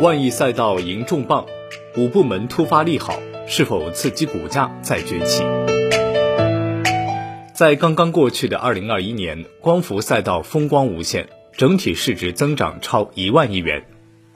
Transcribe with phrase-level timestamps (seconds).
[0.00, 1.46] 万亿赛道迎重磅，
[1.96, 5.44] 五部门突发利好，是否刺激股价再崛起？
[7.54, 13.84] 在刚刚过去的二零二一年，光伏赛道风光无限，整体市值增长超一万亿元。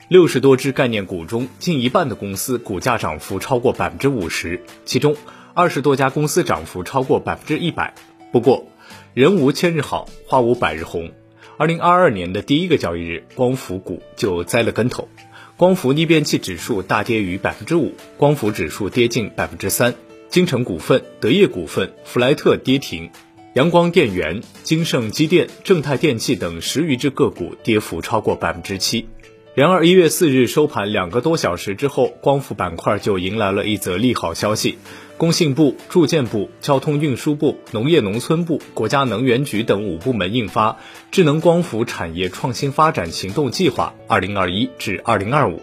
[0.07, 5.17] 六十多只概念股中，近一半的公司股价涨幅超过百分之五十，其中
[5.53, 7.93] 二十多家公司涨幅超过百分之一百。
[8.31, 8.65] 不过，
[9.13, 11.11] 人无千日好，花无百日红。
[11.57, 15.09] 二零二二年的第一个交易日，光伏股就栽了跟头，
[15.59, 19.93] 光伏逆变器指数大跌逾百分之五，光伏指数跌近百分之三。
[20.29, 23.09] 金城股份、德业股份、弗莱特跌停，
[23.55, 29.09] 阳光电源、金盛机电、正泰电器等十余只个股跌幅超过百分之七。
[29.53, 34.77] 然而，一月四日收盘两个多小时之后，光伏板块就迎来了一则利好消息：
[35.19, 40.71] 工信部、住建部、交通运输部、农业农村部、国家能源局等五部门印发
[41.11, 45.57] 《智能光伏产业创新发展行动计划（二零二一至二零二五）》。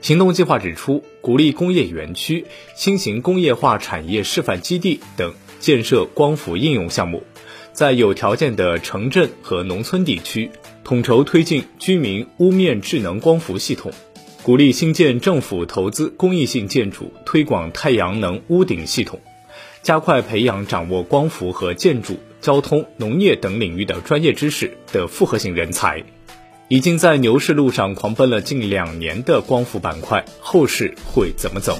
[0.00, 2.46] 行动计划指出，鼓励工业园区、
[2.76, 7.24] 新型工业化产业示范基地等建设光伏应用项目，
[7.72, 10.52] 在有条件的城镇和农村地区，
[10.84, 13.90] 统筹推进居民屋面智能光伏系统，
[14.44, 19.18] 鼓励新建政府投资公益性建筑，推广太阳能屋顶系统，
[19.80, 26.04] 加快培养掌握光伏和建筑、交通、农业等领域的专业知识的复合型人才。
[26.68, 31.78] 已经在牛市路上狂奔了近两年的光伏板块，后市会怎么走？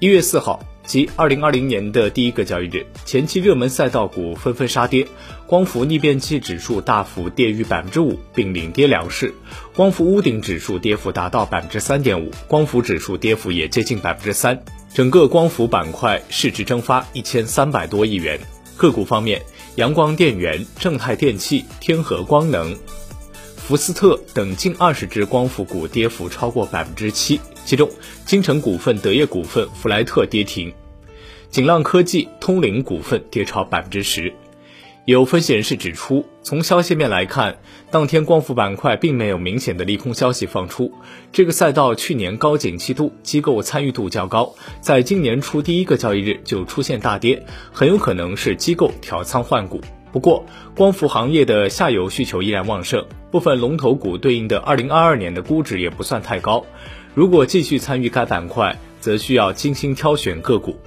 [0.00, 5.08] 一月四号，即二零二零年的第一个交易日，前期热门赛道股纷纷杀跌，
[5.46, 9.28] 光伏逆变器指数大幅跌逾百分之五，并领跌两市；
[9.74, 18.38] 光伏屋顶指数跌幅达到百分之三点五，光伏指数跌幅也接近百分之三，整个光伏板块市值蒸发一千三百多亿元。
[18.76, 19.40] 个股方面。
[19.76, 22.76] 阳光电源、正泰电器、天合光能、
[23.56, 27.88] 福斯特等近二十只光伏股跌幅超过百分之七，其中
[28.26, 30.70] 金城股份、德业股份、弗莱特跌停，
[31.52, 34.32] 锦浪科技、通灵股份跌超百分之十。
[35.04, 37.58] 有分析人士指出，从消息面来看，
[37.90, 40.90] 当天光伏板块并没有明显的利空消息放出。
[41.30, 49.78] 这个赛道去年高景气度、机构参与度较高，在今年初第一个交易日就出现大跌，很有可能是机构调仓换股。
[50.10, 56.64] 不过，光伏行业的下游需求依然旺盛，部分龙头股对应的2022年的估值也不算太高。
[57.14, 60.78] 如果继续参与该板块，则需要精心挑选个股。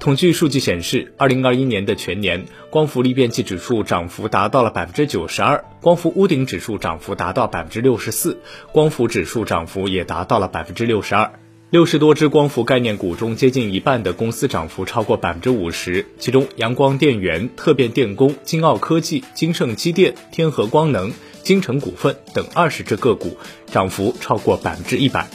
[0.00, 8.38] 统计数据显示，二零二一年的全年光伏逆变器指数涨幅达到了百分之九十二，光伏屋顶指数涨幅达到百分之六十四，
[8.70, 11.32] 光伏指数涨幅也达到了百分之六十二。
[11.70, 23.36] 六十多只光伏概念股中，接近一半的公司涨幅超过百分之五十，其中阳光电源、特变电工、金奥科技、金盛机电、天合光能、金城股份等二十只个股
[23.66, 25.28] 涨幅超过百分之一百。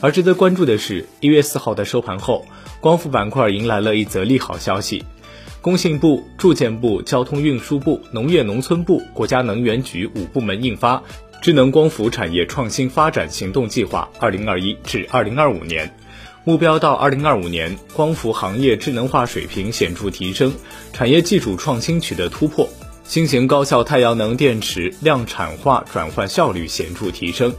[0.00, 2.44] 而值得关注的是，一月四号的收盘后，
[2.84, 5.02] 光伏板块迎来了一则利好消息：
[5.62, 10.98] 工信部、住建部、交通运输部、农业农村部、国家能源局五部门印发
[11.40, 15.86] 《智能光伏产业创新发展行动计划（二零二一至二零二五年）》，
[16.44, 20.52] 目标到二零二五年，光伏行业智能化水平显著提升，
[20.92, 22.68] 产业技术创新取得突破，
[23.04, 27.54] 新型高效太阳能电池量产化转换效率显著提升。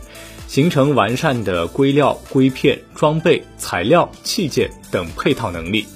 [0.47, 5.87] 形成完善的硅料、硅片、装备、材料、器件等配套能力，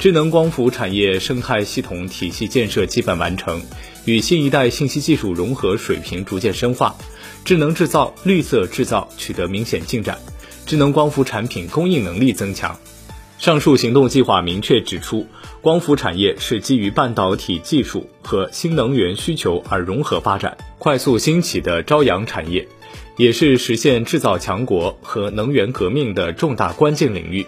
[0.00, 3.62] 智能光伏产业生态系统体系建设基本完成，
[4.04, 6.96] 与新一代信息技术融合水平逐渐深化，
[7.44, 10.18] 智能制造、绿色制造取得明显进展，
[10.66, 12.76] 智能光伏产品供应能力增强。
[13.38, 15.26] 上述行动计划明确指出，
[15.60, 22.66] 光伏产业是基于半导体技术和新能源需求而融合发展、快速兴起的朝阳产业。
[23.16, 27.46] 也是实现制造强国和能源革命的重大关键领域。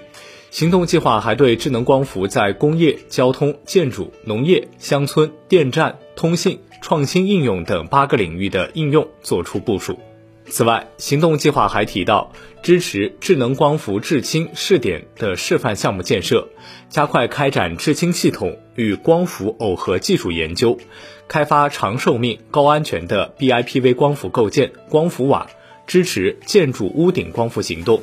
[0.50, 9.98] 行动计划还对智能光伏在工业、交通、建筑、农业、乡村、电站、通信、创新应用等八个领域的应用作出部署。
[10.48, 12.32] 此外，行动计划还提到，
[12.62, 16.48] 支持智能光伏制氢试点的示范项目建设，
[16.88, 20.78] 加快开展制氢系统与光伏耦合技术研究，
[21.26, 25.48] 开发长寿命、高安全的 BIPV 光伏构件、光伏瓦，
[25.86, 28.00] 支持建筑屋顶光伏行动，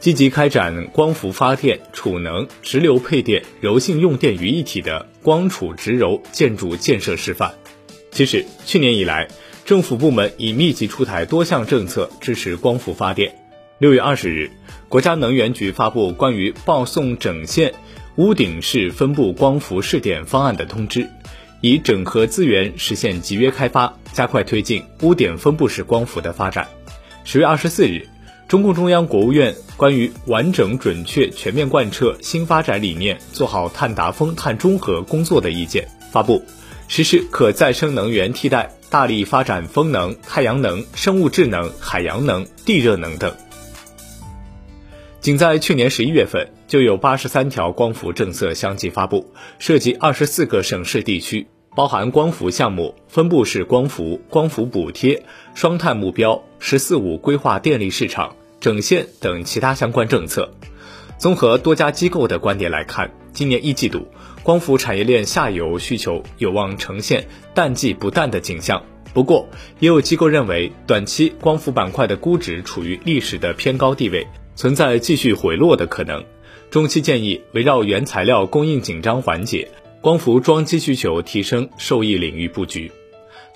[0.00, 7.54] 积极开展光伏发电、储能、直流配电、柔性用电于一体的光储直柔建筑建设示范。
[8.10, 9.28] 其实，去年以来，
[9.66, 13.34] 政府部门已密集出台多项政策支持光伏发电。
[13.80, 14.52] 六月二十日，
[14.88, 17.74] 国家能源局发布关于报送整线
[18.14, 21.10] 屋顶式分布光伏试点方案的通知，
[21.62, 26.68] 以整合资源实现集约开发，加快推进屋顶分布式光伏的发展。
[27.24, 28.06] 十月二十四日，
[28.46, 36.44] 中共中央、国务院关于完整、准确、全面贯彻新发展理念，做好碳达峰、碳中和工作的意见发布，
[36.86, 43.34] 实施可再生能源替代，大力发展风能、太阳能、生物智能、海洋能、地热能等。
[45.20, 55.24] 仅在去年十一月份，就有八十三条光伏政策相继发布，涉及二十四个省市地区，包含光伏项目、分布式光伏、光伏补贴、
[55.54, 60.52] 双碳目标、“十四五”规划电力市场整线等其他相关政策。
[61.18, 64.06] 综合多家机构的观点来看，今年一季度
[64.46, 68.80] 光伏产业链下游需求有望呈现淡季不淡的景象。
[69.12, 69.48] 不过，
[69.80, 74.24] 也有机构认为，短期光伏板块的估值处于历史的偏高地位。
[74.54, 76.24] 存在继续回落的可能，
[76.70, 79.66] 中期建议围绕原材料供应紧张缓解、
[80.00, 82.92] 光伏装机需求提升受益领域布局。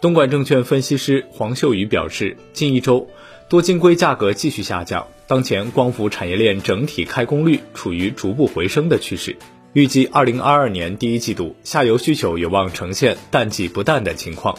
[0.01, 3.09] 东莞证券分析师黄秀宇表示，近一周
[3.49, 9.37] 多晶硅价格继续下降，当前光伏产业链整体开工率处于逐步回升的趋势，
[9.72, 14.58] 预计二零二二年第一季度下游需求有望呈现淡季不淡的情况。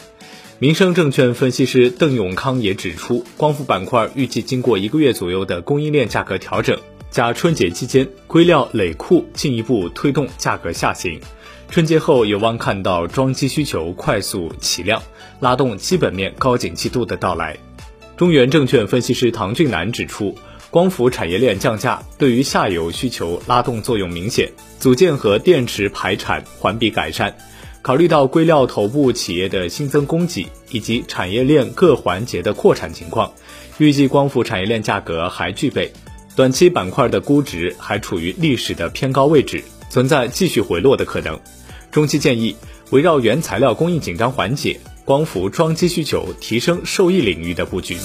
[0.58, 6.80] 民生证券分析师邓永康也指出，光伏板块预计经过一个月左右的供应链价格调整，
[7.10, 11.20] 加春节期间硅料累库进一步推动价格下行，
[11.70, 15.04] 春节后有望看到装机需求快速起量，
[15.42, 17.58] 拉动基本面高景气度的到来。
[18.16, 20.38] 中原证券分析师唐俊南指出，
[20.72, 27.36] 光伏产业链降价对于下游需求拉动作用明显，组件和电池排产环比改善。
[27.82, 33.34] 考虑到硅料头部企业的新增供给以及产业链各环节的扩产情况，
[33.80, 35.92] 预计光伏产业链价格还具备
[36.38, 41.38] 短期板块的估值还处于历史的偏高位置，存在继续回落的可能。
[41.92, 42.56] 中期建议
[42.92, 47.98] 围绕原材料供应紧张缓解、光伏装机需求提升受益领域的布局。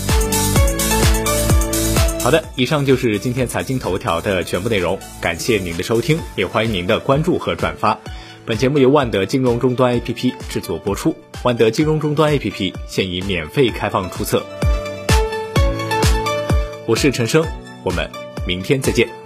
[2.27, 7.97] 好的，以上就是今天财经头条的全部内容，感谢您的收听，也欢迎您的关注和转发。
[8.45, 14.45] 本节目由万德金融终端 APP 制作播出，万德金融终端 APP 现已免费开放注册。
[16.89, 17.47] 我是陈生，
[17.85, 18.11] 我们
[18.45, 19.26] 明天再见。